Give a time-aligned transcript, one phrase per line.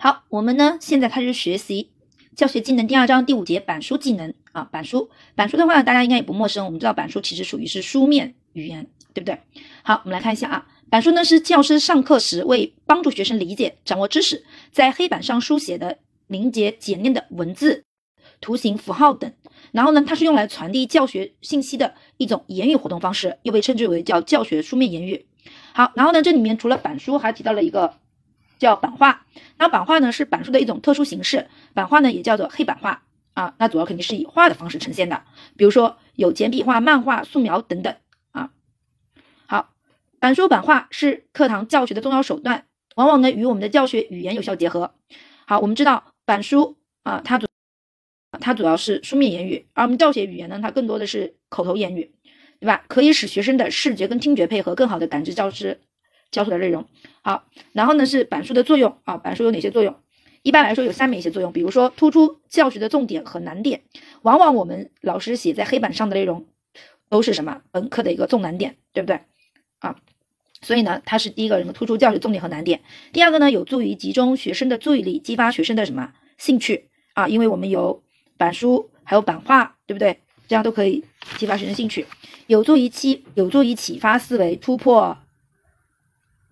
[0.00, 1.90] 好，我们呢现在开始学习
[2.36, 9.36] 教学技能第二章第五节板书技能啊，板书，板书的话大家应该也不陌生，我们知道板书其实属于是书面语言，对不对？
[9.82, 17.82] 好，我们来看一下啊，板书呢是教师上课时为帮助学生理解、掌握知识，在黑板上书写的凝结简练的文字、
[18.40, 19.32] 图形、符号等，
[19.72, 25.26] 然后呢，它是用来传递教学信息的一种言语活动方式，又被称之为叫教学书面言语。
[25.72, 27.94] 好，然后呢，这里面除了板书，还提到了一个。
[28.58, 29.24] 叫版画，
[29.56, 33.02] 那版画呢是板书的一种特殊形式，版画呢也叫做黑板画
[33.34, 35.22] 啊，那主要肯定是以画的方式呈现的，
[35.56, 37.94] 比如说有简笔画、漫画、素描等等
[38.32, 38.50] 啊。
[39.46, 39.74] 好，
[40.18, 44.92] 板书版画是课堂教学的重要手段，往往呢与我们的教学语言有效结合。
[45.46, 47.46] 好，我们知道板书啊，它主
[48.40, 52.12] 它主要是书面言语，而我们教学语言呢，它更多的是口头言语，
[52.60, 52.84] 对吧？
[52.88, 55.80] 可以使学生的视觉跟听觉配合，更好的感知教师。
[56.30, 56.86] 教授的内容
[57.22, 59.94] 好，然后呢是板书的作用啊，板书有哪些作用？
[60.42, 63.82] 一般来说有下面一些作用，比如说突出教学的重点和难点。
[64.22, 66.46] 往往我们老师写在黑板上的内容
[67.08, 67.60] 都是什么？
[67.70, 69.20] 本课的一个重难点，对不对？
[69.80, 69.96] 啊，
[70.62, 71.72] 所以呢，它是第一个什么？
[71.72, 72.80] 突出教学重点和难点。
[73.12, 77.26] 第二个呢，有助于集中学生的注意力，激发学生的什么兴趣啊？
[77.26, 78.02] 因为我们有
[78.36, 80.20] 板书，还有版画，对不对？
[80.46, 81.04] 这样都可以
[81.36, 82.06] 激发学生兴趣，
[82.46, 85.18] 有助于启有助于启发思维，突破。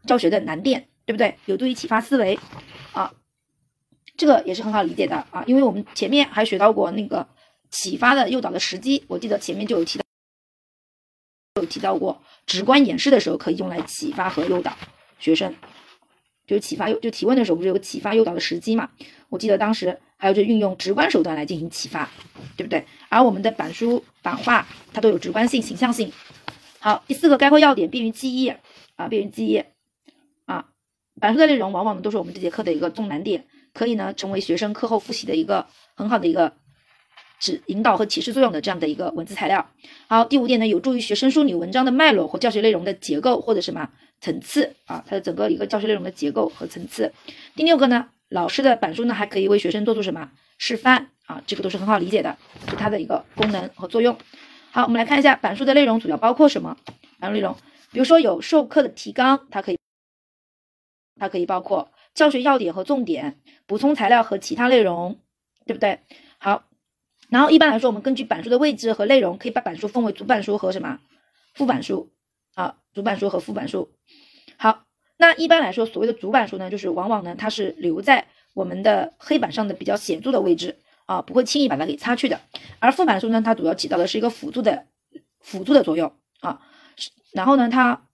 [0.06, 1.36] 教学的难点，对不对？
[1.44, 2.38] 有助于启发思维
[2.92, 3.12] 啊，
[4.16, 7.26] 这个也是很好理解的啊，因为我们前面还学到过那个
[7.70, 10.04] 启发的诱导的时机，我记得前面就有提到，
[11.60, 14.76] 有提到过直观演示的时候可以用来启发和诱导
[15.18, 15.54] 学生，
[16.46, 18.88] 就是启发诱就提问的时候不是有个启发诱导的时机嘛？
[19.28, 22.08] 我记得当时还有就运用直观手段来进行启发，
[22.56, 22.86] 对不对？
[23.08, 26.12] 而我们的板书版画它都有直观性、形象性。
[26.78, 28.48] 好，第四个概括要点，便于记忆
[28.94, 29.62] 啊，便于记忆。
[31.18, 36.52] 板书的内容往往呢都是我们这节课的一个重难点，可以呢成为学生课后复习的一个很好的一个
[37.40, 39.66] 指引导和启示作用的这样的一个文字材料。
[40.08, 43.88] 好，第五点呢，有助于学生梳理文章的脉络或教学内容的结构或者什么
[44.20, 47.12] 层次啊，它的整个一个教学内容的结构和层次。
[47.54, 52.36] 第六个呢，老师的板书呢还可以为学生做出什么示范啊，这个都是很好理解的，
[52.68, 54.14] 是它的一个功能和作用。
[54.70, 56.76] 好，我们来看一下板书的内容主要包括什么
[57.18, 57.56] 板书内容，
[57.90, 59.78] 比如说有授课的提纲，它可以。
[61.18, 65.18] 它可以包括教学要点和重点、补充材料和其他内容，
[65.64, 66.00] 对不对？
[66.38, 66.64] 好，
[67.28, 71.00] 然后一般来说，我们根据板书的位置和内容，可以把板书分为主板书和什么
[71.54, 72.12] 副板书
[72.54, 72.76] 啊？
[72.92, 73.90] 主板书和副板书。
[74.56, 74.84] 好，
[75.16, 82.40] 那一般来说，所谓的主板书呢，就是往往呢，它是留在我们的黑板上的比较显著的位置啊，不会轻易把它给擦去的。
[82.78, 84.86] 而副板书呢，它主要起到的是一个辅助的
[85.40, 86.60] 辅助的作用啊。
[87.32, 88.06] 然后呢，它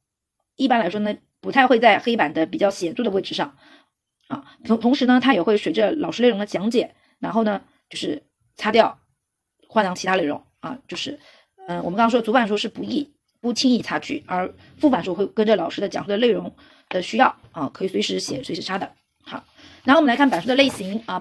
[0.57, 1.17] 一般来说呢。
[1.43, 3.55] 不太会在黑板的比较显著的位置上，
[4.29, 7.61] 啊，同同时呢，它也会随着老师内容的讲解，然后呢，
[7.91, 8.23] 就是
[8.55, 8.97] 擦掉，
[9.69, 11.19] 换上其他内容啊，就是，
[11.67, 16.55] 嗯，我们刚刚说主板书是不易不轻易擦去，而副板书会跟着老师的讲述的内容
[16.89, 18.93] 的需要啊，可以随时写随时擦的。
[19.25, 19.45] 好，
[19.83, 21.21] 然后我们来看板书的类型啊，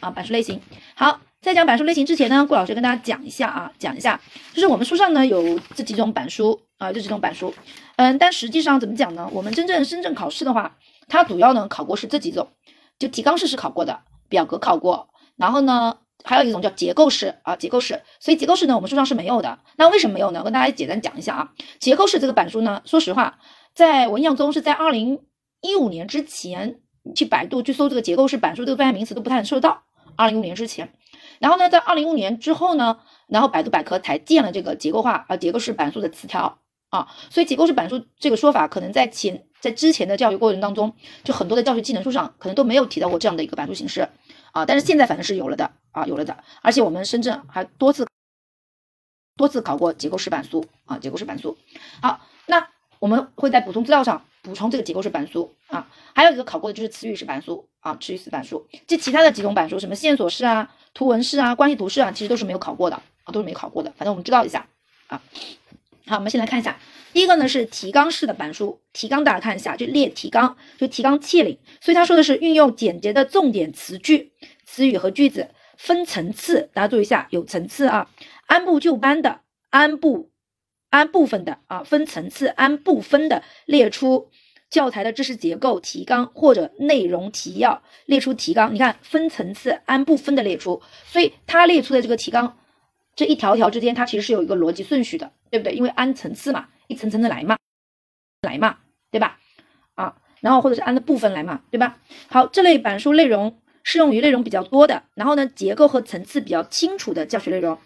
[0.00, 0.58] 啊，板书类型。
[0.94, 4.18] 好，在讲板书类型之前呢，顾老师跟大家讲一下啊，讲一下，
[4.54, 6.58] 就是我们书上呢有这几种板书。
[6.80, 7.52] 啊，就这种板书，
[7.96, 9.28] 嗯，但实际上怎么讲呢？
[9.34, 12.48] 我们真正深圳考试的话，它主要呢考过是这几种，
[12.98, 19.58] 就提纲式是考过的，表格考过，然后呢还有一种叫结构式啊，结构式，所以结构式呢我们书上是没有的。
[19.76, 20.40] 那为什么没有呢？
[20.40, 23.38] 我跟大家简单讲一下啊，结构式这个板书呢，说实话，
[23.74, 25.20] 在我印象中是在二零
[25.60, 26.80] 一五年之前
[27.14, 29.82] 去百度去搜这个结构式板书这个专业名词都不太能搜到，
[30.16, 30.90] 二零一五年之前。
[31.40, 36.56] 然后呢，在二零一五年之后呢，然后百度百科才建了这个结构化啊结构式板书的词条。
[36.90, 40.92] 啊，所以结构式板书这个说法，可能在前在之前的教育过程当中，
[41.22, 44.08] 就很多的教学技能书上可能都没有提到过这样的一个板书形式
[44.52, 44.66] 啊。
[44.66, 46.36] 但是现在反正是有了的啊，有了的。
[46.62, 48.06] 而且我们深圳还多次
[49.36, 51.56] 多次考过结构式板书啊，结构式板书。
[52.02, 52.68] 好，那
[52.98, 55.86] 我们会在补充资料上补充这个结构式板书啊。
[56.14, 58.66] 还有一个考过的就是词语式板书啊，词语式板书。
[58.88, 63.00] 这其他的几种板书，什么线索式啊、图文式啊、关系图式啊，其实都是没有考过的，
[63.32, 63.92] 都是没考过的。
[63.96, 64.66] 反正我们知道一下
[65.06, 65.22] 啊。
[66.10, 66.76] 好，我们先来看一下，
[67.12, 74.32] 第一个呢是提纲式的板书，提纲大家看一下，就列提纲，就提纲挈领，所以他说的是运用简洁的重点词句、
[74.64, 78.10] 词语和句子，分层次，大家注意一下，有层次啊，
[78.46, 80.32] 按部就班的，按部
[80.90, 84.30] 按部分的啊，分层次，按部分的列出
[84.68, 92.56] 教材的知识结构、提纲或者内容提要，列出提纲，你看分层次、按部分的列出，所以他列出的这个提纲。
[93.20, 95.74] 这一条条之间，它其实是有一个逻辑顺序的，对不对？
[95.74, 97.58] 因为按层次嘛，一层层的来嘛，
[98.40, 98.78] 来嘛，
[99.10, 99.38] 对吧？
[99.94, 101.98] 啊，然后或者是按的部分来嘛，对吧？
[102.28, 107.76] 好，这类板书内容适用于内容比较多的，然后呢结构和层次比较清楚的教学内容。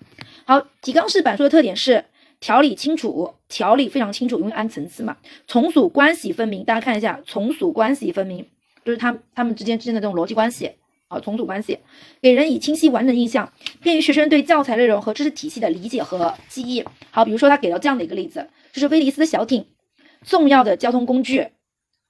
[0.44, 2.04] 好，提纲式板书的特点是
[2.38, 5.16] 条理清楚，条理非常清楚，因为按层次嘛。
[5.48, 8.48] 从属关系分明，大家看一下，从属关系分明，
[8.84, 10.70] 就是它它们之间之间的这种逻辑关系
[11.08, 11.78] 啊，从属关系，
[12.20, 13.52] 给人以清晰完整印象，
[13.82, 16.84] 便于学生对教材内容和知识体系的理解和记忆。
[17.10, 19.66] 好，比如说他给了这样的一个例子，就是威尼斯的小艇，
[20.22, 21.48] 重要的交通工具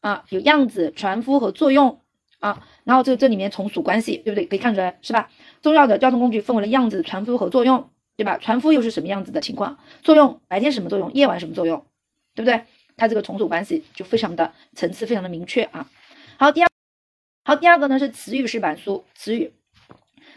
[0.00, 2.00] 啊，有样子、船夫和作用
[2.40, 4.46] 啊，然后这这里面从属关系，对不对？
[4.46, 5.30] 可以看出来是吧？
[5.62, 7.90] 重要的交通工具分为了样子、船夫和作用。
[8.16, 8.38] 对吧？
[8.38, 9.76] 船夫又是什么样子的情况？
[10.04, 11.12] 作用白天什么作用？
[11.14, 11.84] 夜晚什么作用？
[12.36, 12.62] 对不对？
[12.96, 15.90] 它这个从属关系就非常的层次非常的明确啊。
[16.38, 16.68] 好，第二，
[17.46, 19.04] 好，第二个呢是词语式板书。
[19.14, 19.52] 词语，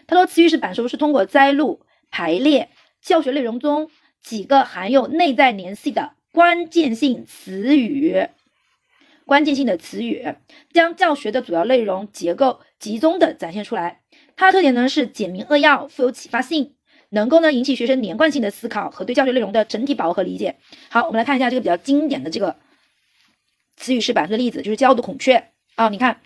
[0.07, 1.79] 他说词语式板书是通过摘录、
[2.11, 2.69] 排列
[3.01, 3.89] 教学内容中
[4.21, 8.27] 几个含有内在联系的关键性词语，
[9.25, 10.35] 关键性的词语，
[10.73, 14.01] 将教学的主要内容结构集中的展现出来。
[14.35, 16.73] 它的特点呢是简明扼要，富有启发性。
[17.11, 20.57] 能够呢引起学生连贯性的思考和对教学内容的整体把握和理解。
[20.89, 22.57] 好，我们来看一下这个比较经典的这个
[23.77, 25.87] 词语式板书的例子，就是教读孔雀啊。
[25.87, 26.19] 你看，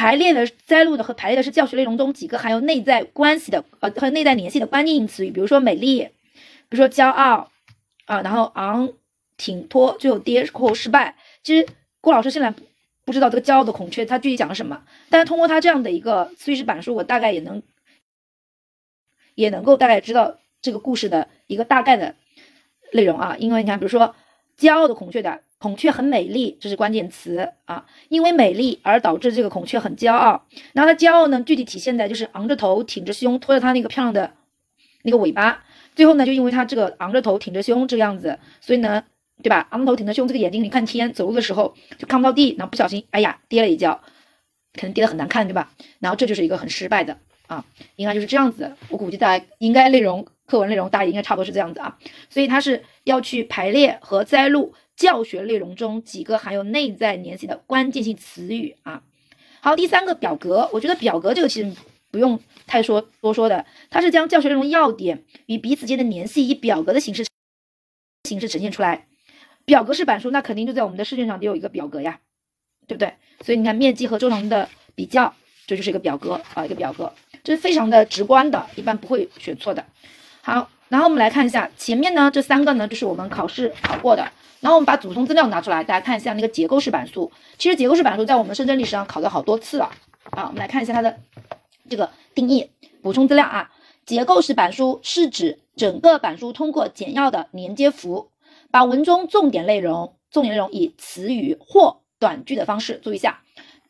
[0.00, 6.08] 排列的摘录的和排列的是教学内容中几个含有内在关系的呃和内在联系的关键性词语，比如说美丽，
[6.70, 7.50] 比如说骄傲
[8.06, 8.90] 啊，然后昂、
[9.36, 11.16] 挺、脱，最后跌或失败。
[11.42, 11.68] 其实
[12.00, 12.54] 郭老师现在
[13.04, 17.62] 不知道这个骄傲的孔雀它具体讲了什么，但是通过他这样的一个词语式板书，我大概也能。
[19.34, 22.14] 也能够大概知道这个故事的一个大概的
[22.92, 24.14] 内容啊，因为你看，比如说
[24.58, 30.46] 骄傲的孔雀的孔雀很美丽，这是关键词啊，因为美丽而导致这个孔雀很骄傲。
[30.72, 34.32] 然后它骄傲呢，具体体现在就是昂着头、挺着胸，拖着它那个漂亮的
[35.02, 35.62] 那个尾巴。
[35.94, 39.04] 最后呢，就因为它这个昂着头、挺着胸这个样子，所以呢，
[39.42, 39.68] 对吧？
[39.70, 44.00] 昂着头、挺着胸，这个眼睛你看天，走路的时候就看不到地，然后不小心，哎呀，跌了一跤，
[44.72, 45.70] 可能跌得很难看，对吧？
[45.98, 47.18] 然后这就是一个很失败的。
[47.48, 47.64] 啊，
[47.96, 48.72] 应该就是这样子。
[48.88, 51.98] 我估计大家应该内容课文内容大家应该差不多是这样子啊。
[52.28, 59.02] 所以它是要去排列和摘录教学内容中几个含有内在联系的关键性词语啊。
[59.62, 61.72] 好，第三个表格，我觉得表格这个其实
[62.10, 67.24] 不用太说多说的，它是将教学内容要点与彼此间的联系以表格的形式
[68.28, 69.06] 形式呈现出来。
[69.64, 72.20] 表格式板书那肯定就在我们的试卷上得有一个表格呀，
[72.86, 73.14] 对不对？
[73.42, 75.34] 所以你看面积和周长的比较，
[75.66, 77.10] 这就是一个表格啊，一个表格。
[77.42, 79.86] 这是非常的直观的，一般不会选错的。
[80.42, 84.30] 好，然后我们来看一下前面呢这三个呢，就是我们考试考过的。
[84.60, 87.32] 然后我们把组成资料拿出来，大家看一下那个结构式板书。
[87.56, 89.90] 其实结构式板书在我们深圳历史上考了好多次了
[90.32, 90.44] 啊。
[90.48, 91.18] 我们来看一下它的
[91.88, 92.68] 这个定义。
[93.02, 93.70] 补充资料啊，
[94.04, 98.28] 结构式板书是指整个板书通过简要的连接符，
[98.70, 103.40] 把文中重点内容、重点内容以词语或短句的方式，注意一下。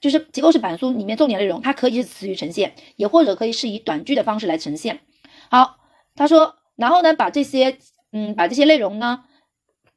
[0.01, 5.01] 就是结构式板书里面重点内容，它可以是词语呈现，也或者可以是以短句的方式来呈现。
[5.51, 5.79] 好，
[6.15, 7.77] 他说，然后呢，把这些，
[8.11, 9.25] 嗯，把这些内容呢，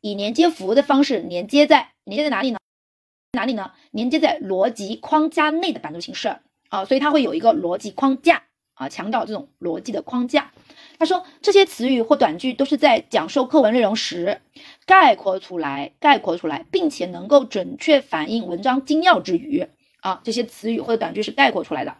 [0.01, 2.59] 以连接符的方式连接在连接在哪里呢？
[3.31, 3.71] 哪里呢？
[3.91, 6.37] 连接在逻辑框架内的板书形式
[6.67, 8.43] 啊，所以它会有一个逻辑框架
[8.73, 10.51] 啊，强调这种逻辑的框架。
[10.99, 14.41] 他说，这些词语或短句都是在讲授课文内容时
[14.85, 19.65] 概括出来，概括出来，并且能够准确反映文章精要之余。
[20.01, 21.95] 啊，这些词语或者短句是概括出来的。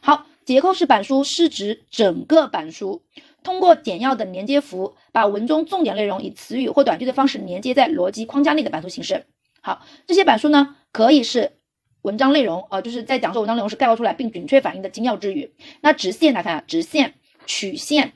[0.00, 3.02] 好，结构式板书是指整个板书
[3.42, 9.26] 通过简要的连接符，把文中重点内容以词语或短句的方式连接在逻辑框架内的板书形式。
[9.60, 11.58] 好，这些板书呢，可以是
[12.02, 15.54] 文章内容啊，就是在讲授文章内容时概括出来并准确反映的精要之语。
[15.80, 17.14] 那直线，大家看，直线、
[17.46, 18.14] 曲线、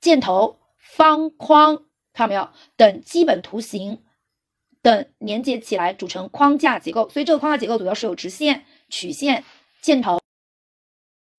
[0.00, 2.48] 箭头、方框，看到没有？
[2.76, 4.02] 等基本图形。
[4.80, 9.44] 等连接起来组成框架结构，所以这个框架结构主要是有直线、曲线、
[9.82, 10.20] 箭头、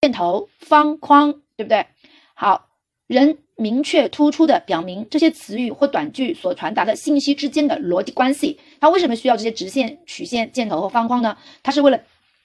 [0.01, 1.87] 箭头、方框，对不对？
[2.35, 2.68] 好，
[3.09, 8.59] 人明确突出的表明这些词语或短句所传达的信息之间的逻辑关系。
[8.79, 11.35] 它为什么需要这些直线、曲线、箭头和方框呢？
[11.63, 11.99] 它是为了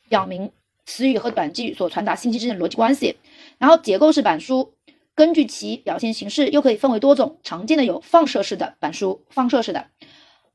[0.09, 0.51] 表明
[0.87, 3.19] 词语和短句所传达信息之间的逻辑关系。
[3.59, 4.73] 然后结构式板书
[5.15, 9.89] 根据其表现形式又可以分为多种，常见的有放射式的板书，放射式的。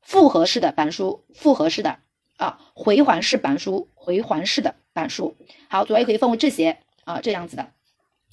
[0.02, 1.98] 复合式的板书，复合式的
[2.36, 5.36] 啊，回环式板书，回环式的板书。
[5.68, 7.68] 好，主要也可以分为这些啊，这样子的。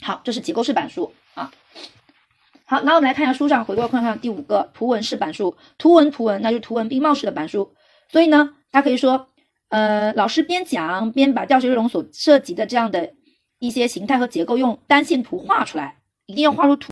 [0.02, 1.52] 好，这是结构式板书啊。
[2.66, 7.72] 好，那我们来看一下书上回过看看第五个图文式板书，图文图文，那就是图文并茂式的板书。
[8.10, 9.30] 所以呢，它可以说，
[9.70, 13.14] 呃，老师边讲边把教学内容所涉及的这样的
[13.60, 16.90] 一些形态和结构用单线图画出来，一定要画出图。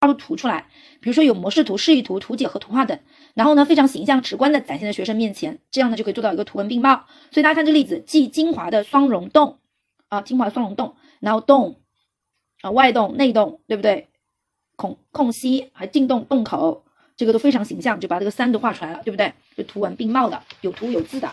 [0.00, 0.66] 画出图出来，
[1.00, 2.98] 比如说有模式图、示意图、图解和图画等，
[3.34, 7.04] 然后呢非常形象直观的展现在学生面前，这样呢就可以做到一个图文并茂。
[7.30, 9.60] 所以大家看这例子，既精华的双溶洞
[10.08, 11.81] 啊，精华双溶洞，然后洞
[12.62, 14.08] 啊外洞内洞，对不对？
[14.74, 19.32] 孔空隙还进洞洞口，这个都非常形象，就把这个三都画出来了，对不对？
[19.54, 21.30] 就图文并茂的，有图有字的。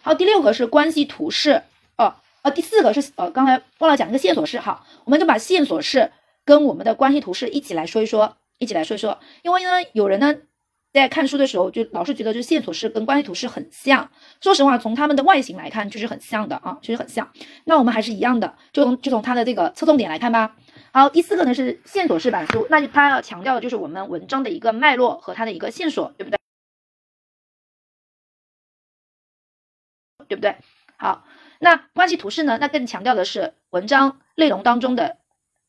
[0.00, 1.62] 好，第六个是关系图示
[1.98, 6.12] 哦，呃，第四个是呃，刚才忘了讲一个线索式，好，我们就把线索式
[6.44, 9.18] 跟我们的关系图示一起来说一说，一起来说一说。
[9.42, 10.34] 因为呢，有人呢
[10.92, 14.08] 在看书的时候就老是觉得这线索式跟关系图示很像，
[14.40, 17.28] 说实话，从他们的外形来看就是很像的啊，确实很像。
[17.64, 20.56] 那我们还是一样的，就从就从它的这个侧重点来看吧。
[20.96, 26.38] 好，第四个呢是线索式板书，那就它要强调的就是我们文章的一个脉络和它的一个线索，对不对？
[30.26, 30.56] 对不对？
[30.96, 31.26] 好，
[31.58, 32.56] 那关系图示呢？
[32.58, 35.18] 那更强调的是文章内容当中的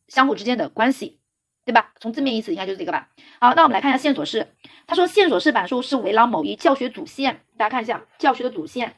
[0.08, 1.20] 相互之间的关系，
[1.66, 1.92] 对吧？
[2.00, 3.10] 从字面意思应该就是这个吧。
[3.42, 4.56] 好，那我们来看一下线索式。
[4.88, 8.96] 他说线索式板书是围绕某一教学主线，大家看一下教学的主线，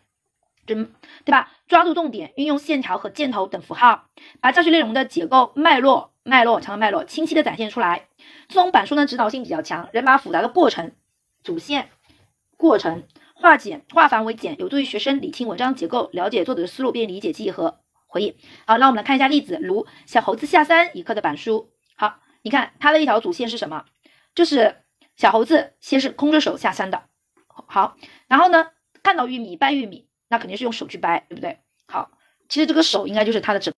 [0.70, 0.94] 真
[1.26, 1.52] 对吧？
[1.68, 4.06] 抓住重点，运用线条和箭头等符号，
[4.40, 8.08] 把教学内容的结构脉络、脉络强的脉络清晰的展现出来。
[8.48, 10.94] 这种板书呢，指导性比较强，人把复杂的过程、
[11.44, 11.90] 主线、
[12.56, 13.04] 过程。
[13.42, 18.36] 化简化繁为简，有助于学生理清文章结构，了解作者的思路，并理解记忆和回忆。
[18.68, 21.72] 好，那我们来看一下例子，如小猴子下山一课的板书。
[21.96, 23.86] 好，你看它的一条主线是什么？
[24.36, 24.76] 就是
[25.16, 27.04] 小猴子先是空着手下山的。
[27.48, 27.96] 好，
[28.28, 28.72] 然后呢，
[29.02, 31.60] 看到玉米掰玉米，那肯定是用手去掰，对不对？
[31.88, 32.12] 好，
[32.48, 33.74] 其实这个手应该就是它的整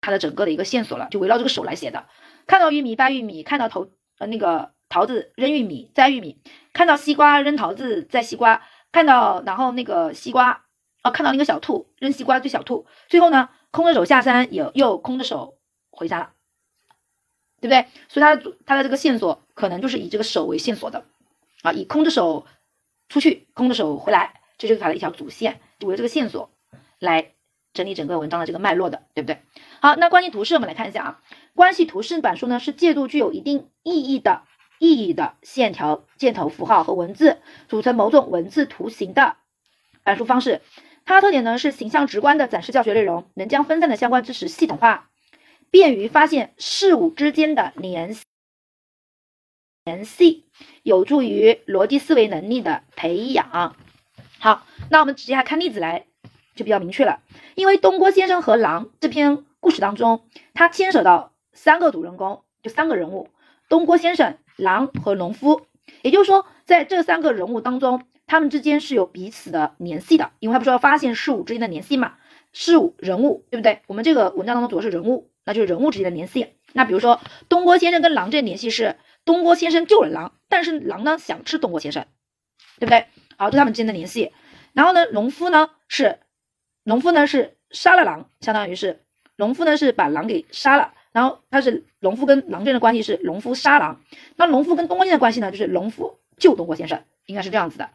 [0.00, 2.06] 它的整个的一个线索了，就围绕这个手来写的。
[2.46, 4.74] 看到玉米掰玉米，看到头呃那个。
[4.88, 6.40] 桃子扔玉米摘玉米，
[6.72, 10.64] 看到西瓜扔桃子摘西瓜，看到然后那个西瓜
[11.02, 15.58] 哦，看到那个小兔扔西瓜追小兔，最后呢空着手下山，也又空着手
[15.90, 16.34] 回家了，
[17.60, 17.88] 对不对？
[18.08, 21.04] 所以它的它的这个线索可能就是以这个手为线索的
[21.62, 22.46] 啊，以空着手
[23.08, 26.50] 出去，空着手回来，这就是它的一条主线，就围这个线索
[26.98, 27.32] 来
[27.72, 29.42] 整理整个文章的这个脉络的，对不对？
[29.80, 31.22] 好，那关系图示我们来看一下啊，
[31.54, 34.42] 关系图示板书呢是借助具有一定意义的。
[34.78, 39.38] 意义的线条、箭头、符号和文字组成某种文字图形的
[40.02, 40.60] 板书方式。
[41.06, 45.08] 它的特点呢是形象直观的展示教学内容，能将分散的相关知识系统化，
[45.70, 48.24] 便于发现事物之间的联系，
[49.86, 50.44] 联系
[50.82, 53.76] 有助于逻辑思维能力的培养。
[54.38, 56.06] 好，那我们直接来看例子来
[56.54, 57.20] 就比较明确了。
[57.54, 60.24] 因为东郭先生和狼这篇故事当中，
[60.54, 63.28] 它牵扯到三个主人公，就三个人物：
[63.68, 64.38] 东郭先生。
[64.58, 65.66] 狼和农夫，
[66.00, 72.14] 也就是说，在这三个人物当中，他们之间是有彼此的联系的，因为他不是要发现事物之间的联系嘛？
[72.54, 73.82] 事物、人物，对不对？
[73.86, 76.54] 我们这个文章当中主要是人物，那就是人物之间的联系。
[76.72, 82.06] 那比如说，东郭先生跟狼这联系是东郭先生救了狼，但是狼呢想吃东郭先生，
[82.78, 83.04] 对不对？
[83.36, 84.32] 好，这是他们之间的联系。
[84.72, 86.18] 然后呢，农夫呢是
[86.84, 89.02] 农夫呢是杀了狼，相当于是
[89.36, 90.92] 农夫呢是把狼给杀了。
[91.12, 94.02] 然后他是农夫跟狼之间的关系是农夫杀狼，
[94.36, 97.88] 那农夫跟东郭先生的关系呢，就是农夫救东郭先生，应该是这样子的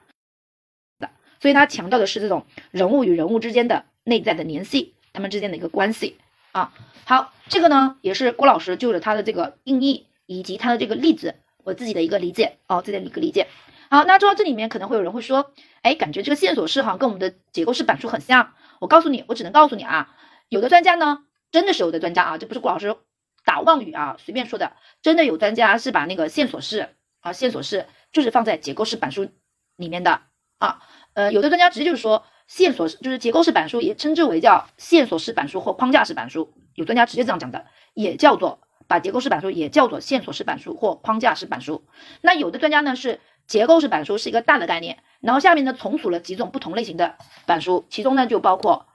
[0.98, 1.12] 的。
[1.40, 6.18] 所以他强调的是这种人物与人物之间的内在的联系，他们之间的一个关系
[6.52, 6.74] 啊。
[7.06, 13.46] 好，这个呢也是郭老师就着他的这个定义以及他的这个例子，我自己的一个理解哦，自己的一个理解。
[13.92, 18.54] 好，那说到这里面可能会有人会说，哎，感觉这个线索式好像跟我们的结构式板书很像。
[18.80, 20.16] 我告诉你，我只能告诉你啊，
[20.48, 22.96] 有的专家呢，真的是有的专家啊，这不是郭老师。
[23.44, 24.78] 打妄语啊，随便说的。
[25.02, 29.28] 真的有专家是把那个线索式啊，线索式就是放在结构式板书
[29.76, 30.22] 里面的
[30.58, 30.80] 啊。
[31.12, 36.54] 呃，有的专家直接就是说线索式就是结构式板书，也称之为叫线索式板书或框架式板书。
[36.76, 41.84] 有专家直接这样讲的，也叫做把结构式板书也叫做线索式板书或框架式板书。
[42.22, 48.88] 那有的专家呢是结构式板书是一个大的概念，然后下面呢重组了几种不同类型的板书，其中呢就包括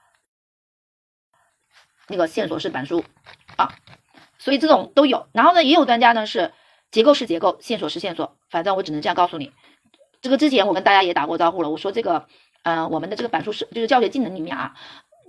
[2.09, 3.05] 那个线索式板书
[3.57, 3.75] 啊。
[4.39, 6.53] 所以这种都有，然后呢，也有专家呢是
[6.93, 9.53] 结构式结构，线索是线索，反正我只能这样告诉你。
[10.21, 12.29] 这个之前我跟大家也打过招呼了，我说这个，
[12.63, 14.77] 嗯，我们的这个板书是就是教学技能里面啊，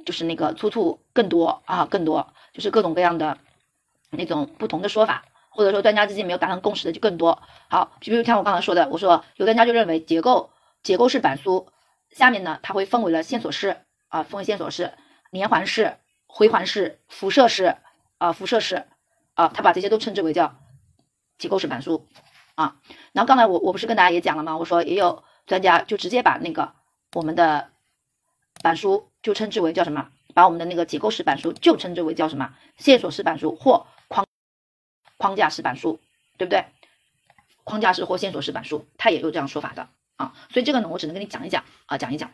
[0.05, 3.39] 就是那个出处更多啊，更多，就是各种各样的
[4.11, 5.25] 那种不同的说法，
[5.57, 7.41] 或者说专家之间没有达成共识的就更多。
[7.67, 10.51] 好，就比如像我刚才说的，我说有专家就认为结构
[10.83, 11.67] 结构式板书
[12.11, 14.93] 下面呢，它会分为了线索式啊，分为线索式、
[15.31, 15.97] 连环式、
[16.27, 17.75] 回环式、辐射式
[18.19, 18.85] 啊，辐射式。
[19.33, 20.55] 啊，他把这些都称之为叫
[21.37, 22.07] 结构式板书
[22.55, 22.77] 啊。
[23.11, 24.57] 然后刚才我我不是跟大家也讲了吗？
[24.57, 26.73] 我说也有专家就直接把那个
[27.13, 27.69] 我们的
[28.63, 30.09] 板书就称之为叫什么？
[30.33, 32.55] 把我们的那个结构式板书就称之为叫什么？
[32.77, 33.85] 线索式板书或
[35.17, 35.99] 框架式板书
[36.37, 36.63] 对不对？
[37.63, 40.33] 框架式或线索式板书，它也有这样说法的啊。
[40.49, 42.31] 所以这个呢，我只能跟你讲一讲啊，讲一讲。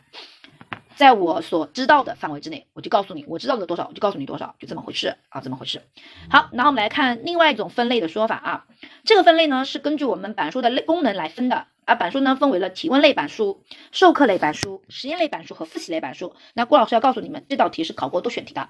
[0.94, 5.82] 在我所知道的范围之内，我就告诉你，我知道的多少，我就告诉你多少，就这么回事啊，这么回事。
[6.30, 8.66] 好，然后我们来看另外一种分类的说法啊，
[9.04, 11.96] 这个分类呢是根据我们板书的类功能来分的啊。
[11.96, 16.36] 板书呢分为了提问类板书、授课类板书、实验类板书和复习类板书。
[16.54, 18.68] 那郭老师要告诉你们，这道题是考过多选题的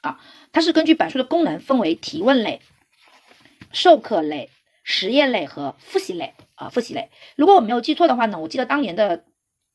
[0.00, 0.18] 啊，
[0.52, 2.62] 它是根据板书的功能分为提问类、
[3.76, 4.50] 授课类、
[4.82, 7.10] 实验类和复习类啊，复习类。
[7.36, 9.24] 如果我没有记错的话呢，我记得当年的。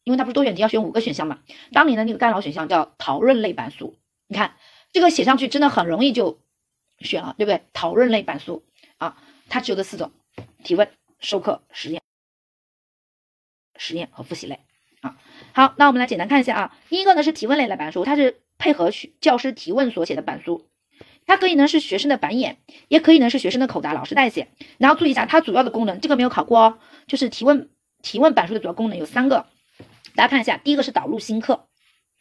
[0.04, 1.44] 因为它不是多选题要选五个选项嘛，
[1.74, 4.58] 当年的那个干扰选项叫讨论类板书，你看
[4.92, 6.40] 这个写上去真的很容易就
[7.02, 7.62] 选了，对不对？
[7.72, 8.66] 讨论类板书
[8.98, 10.12] 啊，它只有这四种：
[10.64, 10.90] 提问、
[11.20, 12.02] 授课、实验、
[13.78, 14.62] 实验和复习类
[15.02, 15.20] 啊。
[15.54, 20.68] 好，那我们来简单看一下啊，第一个呢是提问类的板书，它是配合学教师提问所写的板书，
[21.32, 22.58] 它可以呢是学生的板演，
[22.90, 24.50] 也可以呢是学生的口答，老师代写。
[24.78, 27.70] 然后注意一下，它主要的功能这个没有考过哦，就是提问
[28.02, 29.48] 提问板书的主要功能有三个。
[30.14, 31.70] 大家看一下，第一个是导入新课，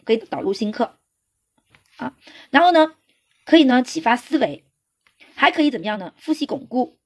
[0.05, 0.97] 可以导入新课
[1.97, 2.15] 啊，
[2.51, 2.95] 然后呢，
[3.45, 4.65] 可以呢启发思维，
[5.35, 6.15] 还可以怎么样呢？
[6.17, 7.01] 复习巩固，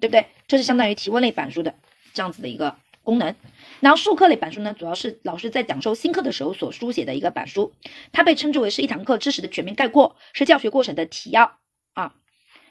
[0.00, 0.26] 对不对？
[0.48, 1.76] 这是相当于提问类板书的
[2.12, 2.76] 这样子的一个
[3.06, 3.34] 功能。
[3.80, 7.72] 然后授课类板书呢，主要是老师在讲授新课的时候所书写的一个板书，
[8.12, 11.58] 它被称之为是一堂课知识的全面概括，是教学过程的提要
[11.94, 12.14] 啊。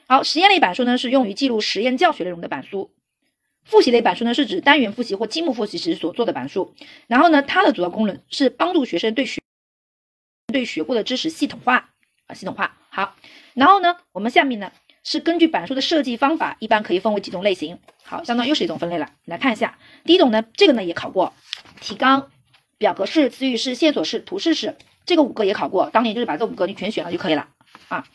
[0.07, 2.91] 好，实验类板书呢，是用于记录实验教学内容的板书。
[3.63, 6.75] 复习类板书呢，是指单元复习或积木复习时所做的板书。
[7.07, 9.41] 然后呢，它的主要功能是帮助学生对学
[10.53, 11.89] 对学过的知识系统化
[12.27, 12.77] 啊，系统化。
[12.89, 13.15] 好，
[13.55, 14.71] 然后呢，我们下面呢
[15.05, 17.77] 是根据板书的设计方法，一般可以分为几种类型。
[18.03, 19.11] 好，相当于又是一种分类了。
[19.23, 21.31] 来看一下，第一种呢，这个呢也考过，
[21.79, 22.31] 提纲、
[22.79, 25.89] 表格式、词语式、线索式、图示式，这个五个也考过。
[25.91, 27.47] 当年就是把这五个你全选了就可以了
[27.87, 28.05] 啊。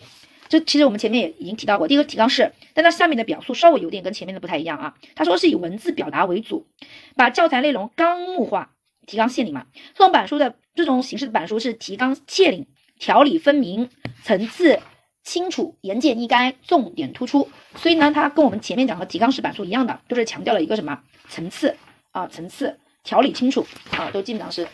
[0.48, 4.94] 这其实我们前面也已经提到过，第一个提纲式，但它下面的表述稍微有点跟前面的不太一样啊。
[5.14, 6.66] 他说是以文字表达为主，
[7.14, 8.72] 把教材内容纲目化，
[9.06, 9.66] 提纲挈领嘛。
[9.94, 12.66] 这种板书的这种形式的板书是提纲挈领，
[12.98, 13.88] 条理分明，
[14.24, 14.80] 层次
[15.22, 17.48] 清楚，言简意赅，重点突出。
[17.76, 21.76] 所以呢，它跟我们前面讲的提纲式板书一样的，都是强调了一个什么层次
[22.10, 24.66] 啊，层次，条理清楚啊，都基本上是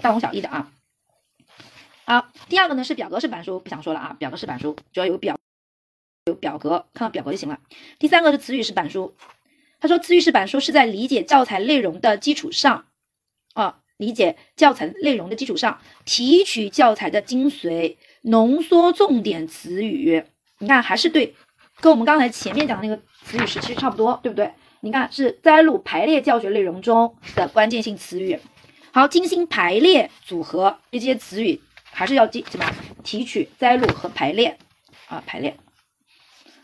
[0.00, 0.70] 大同小异的啊。
[2.04, 4.16] 好，第二个呢是表格式板书，不想说了啊。
[4.18, 5.38] 表格式板书主要有表
[6.26, 7.60] 有表格，看到表格就行了。
[7.98, 9.14] 第三个是词语式板书，
[9.80, 12.86] 他说词语式板书是在理解教材内容的基础上，
[13.54, 20.24] 啊，理解教材内容的基础上，提取教材的精髓，浓缩重点词语。
[20.58, 21.34] 你看，还是对，
[21.80, 24.52] 跟我们刚才前面讲的那个词语时期差不多，对不对？
[24.80, 28.38] 你看是摘录排列教学内容中的关键性词语，
[28.92, 31.60] 好，精心排列组合这些词语。
[31.94, 32.64] 还是要记什么？
[33.04, 34.56] 提取、摘录和排列
[35.08, 35.54] 啊，排列。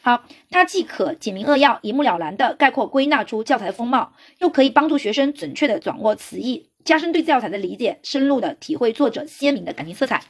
[0.01, 10.23] 好，它既可简明扼要、一目了然的概括归纳出教材的风貌，又可以帮助学生准确的掌握词义，加深对教材的理解，深入的体会作者鲜明的感情色彩。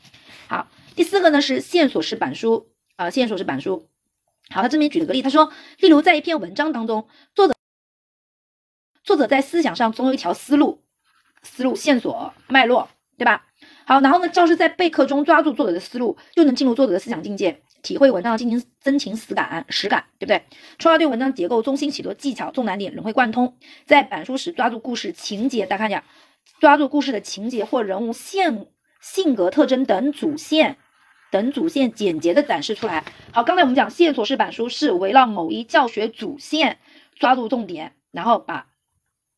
[0.48, 0.66] 好，
[0.98, 3.88] 第四个呢是线索式板书啊，线索式板书。
[4.50, 7.06] 好，他这边举了个例，他说，例如在一篇文章当中，
[7.36, 7.54] 作者
[9.04, 10.82] 作者在思想上总有一条思路、
[11.44, 13.46] 思路线索脉络，对吧？
[13.86, 20.42] 好，然后呢，教师在备课中抓住作者的思路，就能进入作者的思想境界，体会文章的进行真情实感实感，对不对？
[20.80, 23.56] 从而对文章结构、中心、许多技巧、重难点融会贯通。
[23.86, 26.02] 在板书时抓住故事情节，大家看一下，
[26.58, 28.66] 抓住故事的情节或人物线、
[29.00, 30.76] 性格特征等主线，
[31.30, 33.04] 等主线简洁的展示出来。
[33.32, 36.78] 好，刚才我们讲线索式板书是围绕某一教学主线
[37.16, 38.66] 抓住重点，然后把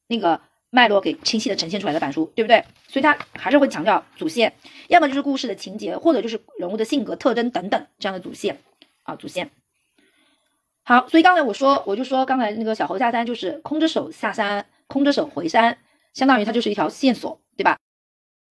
[0.08, 0.40] 那个。
[0.72, 2.64] 脉络给清晰的呈现出来的板书，对不对？
[2.86, 4.52] 所以它还是会强调主线，
[4.86, 8.56] 要么就是故事的情节，或者就是人物的性格特征等等这样的主线
[9.02, 9.50] 啊，主线。
[10.84, 15.76] 好，所以刚才我说，我就说刚才那个小猴下山就是空着手下山，空着手回山，
[16.14, 17.76] 相当于它就是一条线索，对吧？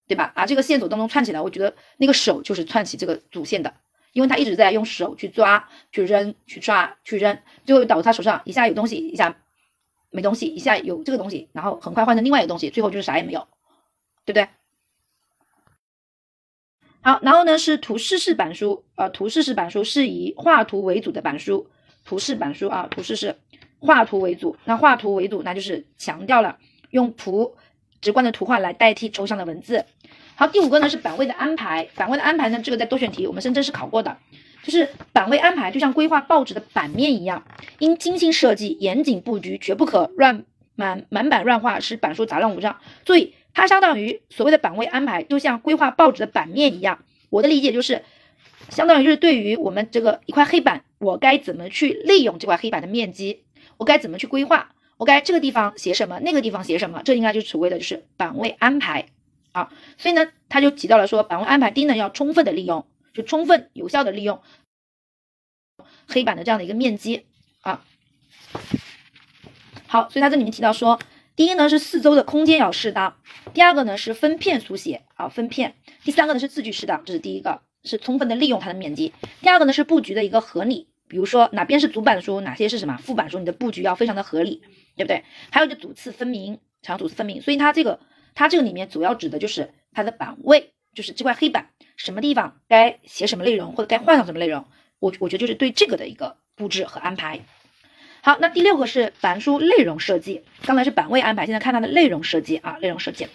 [0.10, 0.34] 对吧？
[0.36, 3.74] 啊，这个线索当中串起来，我觉得那个手就是串起这个主线的，
[4.12, 9.38] 因为他一直在用手去抓、去扔、去抓、去扔，最后导致他手上一下有东西，一下。
[10.12, 13.48] 没东西，一下有这个东西，然后很快换成另外一个东西，最后就是啥也没有，
[14.26, 14.50] 对不对？
[17.02, 21.70] 好，然后呢是图示式板书，呃，图示式板书是以画图为主的板书，
[22.06, 23.36] 图示板书啊，图示是
[23.78, 26.58] 画图为主，那画图为主，那就是强调了
[26.90, 27.56] 用图
[28.02, 29.86] 直观的图画来代替抽象的文字。
[30.40, 34.16] 好，第五个呢是版位的安排，版位的安排呢，这个在多选题我们深圳是考过的。
[34.64, 37.44] 就是版位安排，就像规划报纸的版面一样，
[37.80, 42.78] 应精心设计、严谨布局，绝不可乱满满版乱画，使板书杂乱无章。
[43.04, 47.04] 注意，它相当于所谓的版位安排，就像规划报纸的版面一样。
[47.30, 48.04] 我的理解就是，
[48.70, 53.44] 相当于就是对于我们这个一块黑板，我该怎么去利用这块黑板的面积？
[53.76, 54.70] 我该怎么去规划？
[54.96, 57.02] 我该这个地方写什么，那个地方写什么？
[57.04, 59.08] 这应该就是所谓的就是版位安排
[59.60, 59.72] 啊。
[59.98, 64.42] 所以呢，他就提到了说，版位安排第一呢要充分的利用，就充分有效的利用
[66.08, 67.26] 黑板的这样的一个面积
[67.62, 67.84] 啊。
[69.88, 71.00] 好，所以他这里面提到说，
[71.36, 73.16] 第一呢是四周的空间要适当，
[73.54, 79.14] 第二个呢是分片书写啊，分片，第三个呢是字距适当，这是第一个，是充分的利用它的面积。
[79.42, 84.62] 第二个呢是布局的一个合理，比如说哪边是主板书，哪些是什么副板书，你的布局要非常的合理。
[85.00, 85.24] 对不对？
[85.50, 88.02] 还有就主次分明，强主次分明，所以它这个
[88.40, 94.64] 它这个里面主要指的就是它的版位，就是这块黑板什么地方该写什么内容或者该换上什么内容，
[95.00, 97.42] 我我觉得就是对这个的一个布置和安排。
[98.22, 103.28] 好，那第六个是板书内容设计，刚才是版位安排，现在看它的内容设计啊，内容设计。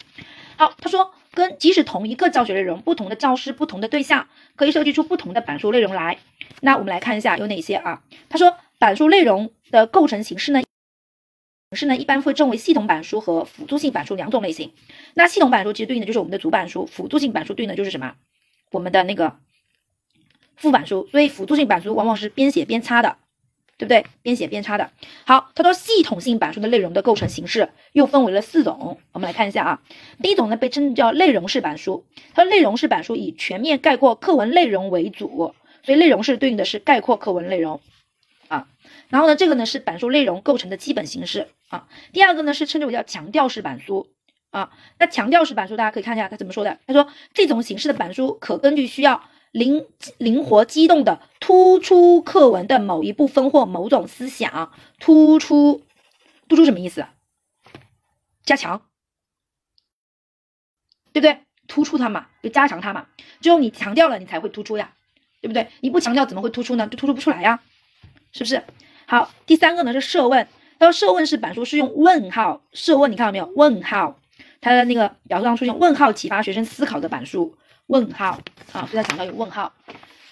[0.57, 6.17] 好，他说跟即使同一个教学内容，不同的教师、不同的对象，可以设计出不同的板书内容来。
[6.63, 8.03] 那我们来看一下有哪些啊？
[8.31, 10.63] 他说板书内容的构成形式呢？
[11.75, 14.73] 是呢，一般会分为系统板书和辅助性板书两种类型。
[15.15, 18.15] 那系统板书其实对应的就是我们的主板书，辅助性板书对应的就是什么？
[18.71, 19.37] 我们的那个
[20.57, 21.09] 副板书。
[21.11, 23.17] 所以辅助性板书往往是边写边擦的，
[23.79, 24.05] 对不对？
[24.23, 24.91] 边写边擦的。
[25.25, 29.83] 好，他说系统性板书的内容的构成形式又分为了四种，我们来看一下啊。
[30.23, 37.81] 第一种呢被称叫内容式板书，它说内容式板书以全面概括课文内容为主，所以内容式对应的是概括课文内容。
[39.15, 41.87] 然后呢，这个呢是板书内容构成的基本形式啊。
[42.13, 44.09] 第二个呢是称之为叫强调式板书
[44.51, 44.73] 啊。
[44.99, 46.81] 那强调式板书大家可以看一下他怎么说的。
[46.89, 49.23] 他说这种形式的板书可根据需要
[49.53, 49.87] 灵
[50.19, 55.85] 灵活机动的突出课文的某一部分或某种思想，突出
[56.49, 57.07] 突出什么意思？
[58.43, 58.83] 加强，
[61.13, 61.39] 对不对？
[61.69, 63.07] 突出它嘛，就加强它嘛。
[63.41, 64.93] 只有你强调了，你才会突出呀，
[65.41, 65.69] 对不对？
[65.83, 66.89] 你不强调怎么会突出呢？
[66.89, 67.61] 就突出不出来呀，
[68.33, 68.65] 是不是？
[69.15, 70.49] 好，第三个呢是设问。
[70.77, 73.47] 他说设问式板书是用问号设问，你看到没有？
[73.55, 74.19] 问号，
[74.61, 77.57] 它的那个表述上出现问号，启发学生思考的板书。
[77.87, 78.41] 问号
[78.73, 79.73] 啊，所以他讲到有问号。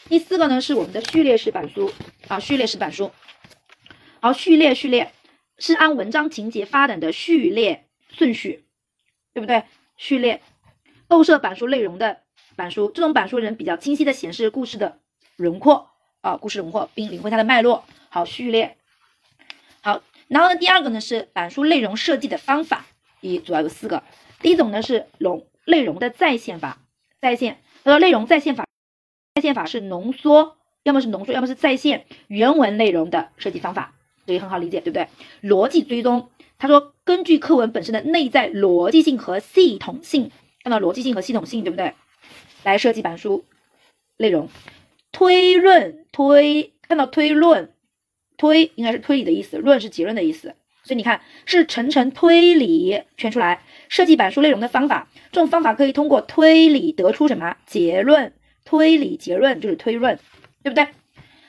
[0.09, 1.92] 第四个呢是我们的序列式板书
[2.27, 3.12] 啊，序列式板书。
[4.21, 5.12] 好，序列序列
[5.59, 8.64] 是按文章情节发展的序列顺序，
[9.33, 9.62] 对不对？
[9.97, 10.42] 序列
[11.07, 12.18] 构设板书内容的
[12.57, 14.99] 板书，这种板书能比较清晰的显示故事的
[15.37, 15.88] 轮廓
[16.21, 17.85] 啊，故事轮廓，并领会它的脉络。
[18.14, 18.77] 好，序列
[19.81, 22.85] 好，然后呢，第二个呢是板书内容设计的方法，
[23.22, 24.03] 一主要有四个。
[24.40, 26.83] 第一种呢是容内容的再现法，
[27.22, 27.62] 再现。
[27.83, 28.66] 他说内容再现法，
[29.35, 33.94] 再现法是浓缩，要么是浓缩，要么是再现原文内容的设计方法，
[34.27, 35.09] 这个很好理解，对不对？
[35.40, 40.31] 逻辑追踪，他说根据课文本身的内在逻辑性和系统性，
[40.62, 41.94] 看到逻辑性和系统性，对不对？
[42.62, 43.46] 来设计板书
[44.18, 44.51] 内容，
[45.12, 47.72] 推论推，看到推论。
[48.42, 50.52] 推应该是推理的意思，论是结论的意思，
[50.83, 55.07] 所以你看是层层推理圈出来设计板书内容的方法。
[55.31, 58.33] 这种方法可以通过推理得出什么结论？
[58.64, 60.18] 推理结论就是推论，
[60.64, 60.88] 对不对？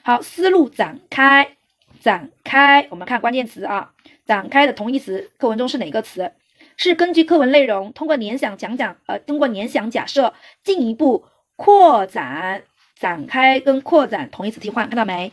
[0.04, 1.58] 好，思路展开，
[2.00, 3.92] 展开，我们看关键词啊，
[4.28, 6.32] 展开的同义词课文中是哪个词？
[6.78, 10.32] 是根据课文内容，通过联想讲讲，呃，通过联想假设
[10.64, 11.26] 进一步
[11.56, 12.62] 扩展，
[13.00, 15.32] 展开跟扩展同义词替换，看到没？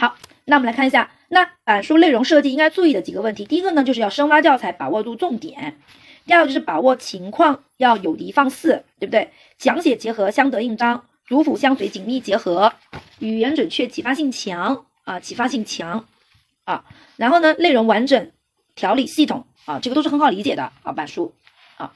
[0.00, 3.44] 好，那我们来看一下，那板书内容设计应该注意的几个问题。
[3.44, 5.72] 第一个呢，就是要深挖教材，把握住重点；
[6.24, 9.32] 第二个就是把握情况，要有的放矢，对不对？
[9.58, 12.72] 讲解结合，相得益彰，主辅相随，紧密结合，
[13.18, 16.06] 语言准确，启发性强啊，启发性强
[16.62, 16.84] 啊。
[17.16, 18.30] 然后呢，内容完整，
[18.76, 21.34] 条理系统啊，这个都是很好理解的啊，板书
[21.76, 21.92] 啊。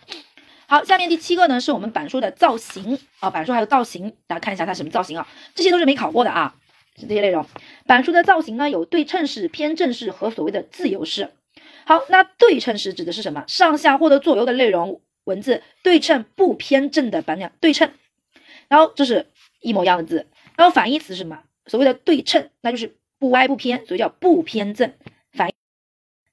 [0.66, 5.28] 好，下面第七个呢，是我们板书的造型啊，板书还有造型，大家看一下它什么造型啊？
[5.54, 6.56] 这些都是没考过的啊。
[7.06, 7.46] 这些内容，
[7.86, 11.30] 板书的造型呢有对称式、偏正式和所谓的自由式。
[11.84, 13.44] 好，那对称式指的是什么？
[13.48, 17.90] 上下或者左右的内容文字对称不偏正的板两对称，
[18.68, 19.26] 然后这是
[19.60, 20.26] 一模一样的字。
[20.56, 21.42] 然后反义词是什么？
[21.66, 24.92] 所谓的对称，那就是不歪不偏，所以叫不偏正。
[25.32, 25.50] 反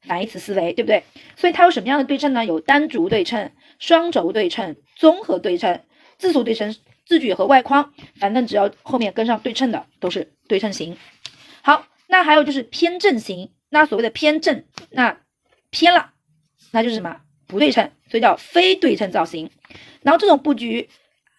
[0.02, 1.04] 反义词思维，对不对？
[1.36, 2.46] 所以它有什么样的对称呢？
[2.46, 5.82] 有单轴对称、双轴对称、综合对称、
[6.18, 6.76] 字数对称。
[7.10, 10.96] 字句和外框，反正只要后面跟上对称的，都是对称型。
[11.64, 13.50] 好，那还有就是偏正型。
[13.70, 15.18] 那所谓的偏正，那
[15.72, 16.12] 偏了，
[16.70, 17.22] 那就是什么？
[17.48, 19.50] 不对称，所以叫非对称造型。
[20.04, 20.88] 然后这种布局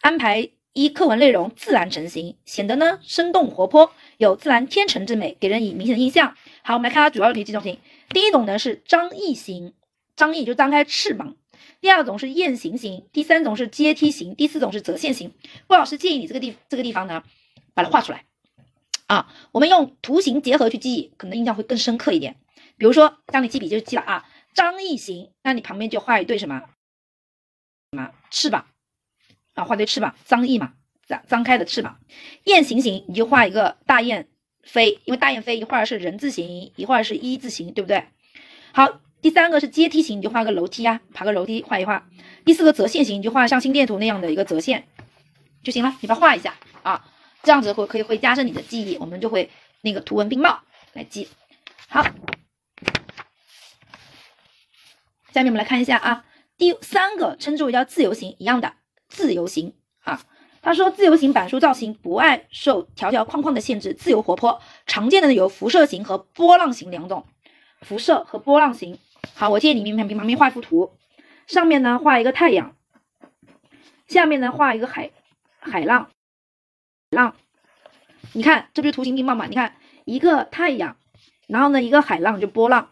[0.01, 6.35] 安排依课文内容自然成型，显得呢生动活泼，有自然天成之美，给人以明显的印象。
[6.63, 7.79] 好，我们来看它主要有几种型。
[8.09, 9.75] 第一种呢是张翼型，
[10.17, 11.37] 张翼就张开翅膀。
[11.81, 15.33] 第二种是雁行型，第三种是阶梯型，第四种是折线型。
[15.67, 17.23] 郭老师建议你这个地这个地方呢，
[17.75, 18.25] 把它画出来
[19.07, 22.37] 啊，我们用图形结合去记忆，可能印象会更深刻一点。
[22.77, 26.63] 比如说，当你记笔就记了啊，张翼行，那你旁边就画一对什么
[27.93, 28.67] 什么翅膀
[29.55, 30.75] 啊，画对翅膀，张翼嘛，
[31.07, 32.01] 张张开的翅膀。
[32.45, 34.29] 雁行行，你就画一个大雁
[34.63, 38.07] 飞，因为大雁飞一会儿是人字形，一会儿是一字形，对不对？
[38.73, 42.07] 好，第三个是阶梯型，你就画个楼梯啊，爬个楼梯画一画。
[42.45, 44.87] 第四个折线型，你就画像心电图那样的一个折线
[45.63, 47.05] 就行了，你把它画一下啊，
[47.43, 49.51] 这样子会可以会加深你的记忆，我们就会
[49.83, 50.61] 那个图文并茂
[50.95, 51.29] 来记。
[51.89, 52.05] 好。
[55.33, 56.25] 下面我们来看一下啊，
[56.57, 58.73] 第三个称之为叫自由型一样的
[59.09, 60.21] 自由型啊。
[60.61, 64.61] 他说自由型板书造型不爱受条条框框的限制，自由活泼。
[64.87, 67.27] 常见的呢有辐射型和波浪型两种，
[67.83, 68.99] 辐射和波浪型。
[69.35, 70.93] 好，我建议你们旁边画一幅图，
[71.47, 72.77] 上面呢画一个太阳，
[74.07, 75.11] 下面呢画一个海
[75.59, 76.11] 海浪
[77.11, 77.35] 浪。
[78.33, 79.47] 你看这不是图形并茂嘛？
[79.47, 80.97] 你看一个太阳，
[81.49, 82.91] 然后呢一个海浪就波浪，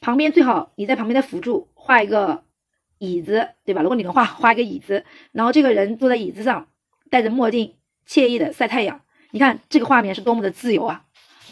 [0.00, 1.68] 旁边最好你在旁边再辅助。
[1.74, 2.44] 画一个
[2.98, 3.82] 椅子，对吧？
[3.82, 6.68] 如果你能画，画一个椅子，然后这个人坐在椅子上，
[7.10, 7.74] 戴着墨镜，
[8.06, 9.00] 惬意的晒太阳。
[9.30, 11.04] 你看这个画面是多么的自由啊，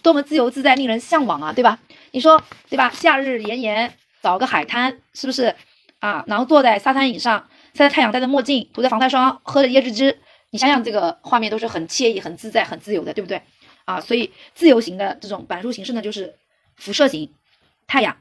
[0.03, 1.79] 多么自由自在，令人向往啊，对吧？
[2.13, 2.91] 你说对吧？
[2.91, 3.95] 夏日炎炎，
[4.29, 5.55] 找个海滩，是不是
[6.01, 6.23] 啊？
[6.27, 13.41] 然后坐在沙滩椅上晒太阳，戴着墨镜，涂着防晒霜，喝着椰汁汁，你想想这个画面都是很惬意、很自在、很自由的，对不对？
[13.87, 16.37] 啊，所以自由型的这种板书形式呢，就是
[16.77, 17.33] 辐射型
[17.87, 18.19] 太阳，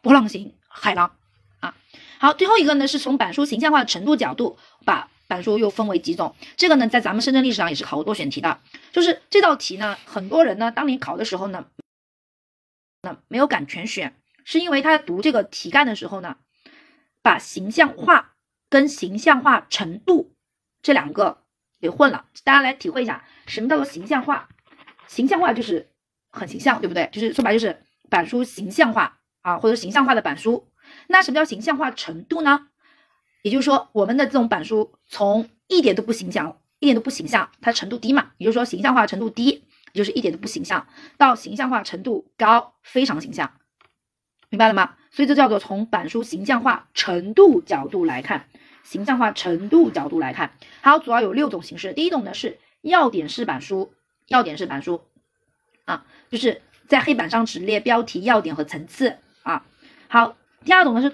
[0.00, 1.14] 波浪形海浪
[1.60, 1.74] 啊。
[2.18, 6.34] 好，最后一个呢，是从板书形象化的程度角度，把板书又分为几种。
[6.56, 8.58] 这个呢，在咱们深圳历史上也是考过多选题的。
[8.92, 11.66] 就是这道题呢，很多人呢，当年考的时候呢，
[13.02, 14.14] 那没有敢全选，
[14.50, 16.36] 是因为他读这个题干的时候呢，
[17.22, 18.32] 把形象化
[18.68, 20.34] 跟形象化程度
[20.82, 21.44] 这两个
[21.80, 22.26] 给混了。
[22.42, 24.48] 大家来体会一下，什么叫做形象化？
[25.06, 25.92] 形象化就是
[26.32, 27.08] 很形象，对不对？
[27.12, 30.68] 就是说白就是板书形象化啊，或者形象化的板书。
[31.06, 32.66] 那什么叫形象化程度呢？
[33.42, 38.32] 也就是说，我们的这种板书从一点都不形象，一点都不形象，它程度低嘛？
[38.38, 43.59] 也就是说，形象化程度低，也就是一点都不形象，到形象化程度高，非常形象，
[44.50, 44.96] 明白了吗？
[45.10, 48.48] 所以这叫做从板书形象化程度角度来看，
[48.82, 51.92] 形象化程度角度来看，好，主要有六种形式。
[51.94, 53.94] 第一种呢是要点式板书，
[54.28, 55.02] 要点式板书
[55.86, 59.64] 啊，就是在黑板上只列标题、要点和层次啊。
[60.08, 60.36] 好。
[60.62, 61.08] 第二种呢是，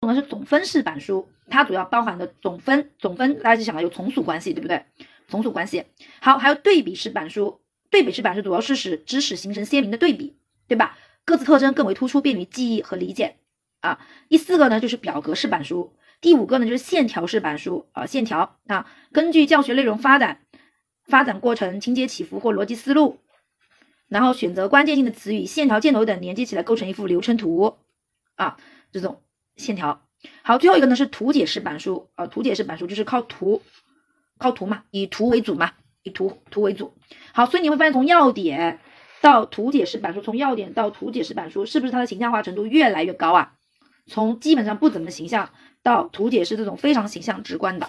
[0.00, 4.84] 种呢是总分式板书，它主要包含的总分，总分大家就想到有从属关系，对不对？
[5.26, 5.86] 从属关系。
[6.20, 10.36] 好，还有对比式板书，对比式板书主要是使知识形成鲜明的对比，
[10.68, 10.96] 对吧？
[11.24, 13.36] 各自特征更为突出，便于记忆和理解
[13.80, 13.98] 啊。
[14.28, 20.40] 第四个呢就是表格式板书，第五个呢就是线条式板书啊，线条啊，根据教学内容发展、
[21.04, 23.18] 发展过程、情节起伏或逻辑思路。
[24.08, 27.78] 然后选择关键性的词语、线条、箭头等连接起来，构成一幅流程图
[28.34, 28.56] 啊，
[28.90, 29.22] 这种
[29.54, 30.04] 线条。
[30.42, 33.62] 好，最后一个呢是图解式板书啊，图解式板书就是靠图，
[34.36, 35.74] 靠图嘛，以图为主嘛，
[36.10, 36.94] 图图为主。
[37.32, 38.80] 好，所以你会发现从要点
[39.20, 43.52] 到图解释板书，从要点到图解释板书，是不是它的形象化程度越来越高啊？
[44.06, 45.50] 从基本上不怎么形象
[45.82, 47.88] 到图解是这种非常形象直观的。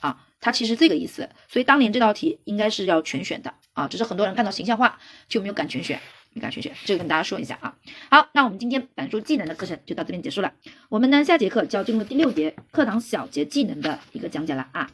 [0.00, 4.98] 啊它其实这个意思，所以当年这道题应该是要全选的啊，只是很多人看到形象化
[5.28, 6.00] 就没有敢全选，
[6.32, 7.74] 没敢全选，这个跟大家说一下啊。
[8.08, 10.52] 好，那我们今天板书技能的课程就到这边结束了，
[10.88, 14.88] 我们呢下节课就要进入第六节课堂小节技能的一个讲解了啊。